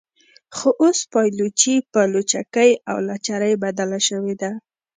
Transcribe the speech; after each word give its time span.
خو 0.55 0.69
اوس 0.81 0.99
پایلوچي 1.13 1.75
په 1.91 2.01
لچکۍ 2.13 2.71
او 2.89 2.97
لچرۍ 3.07 3.53
بدله 3.63 3.99
شوې 4.07 4.35
ده. 4.41 4.51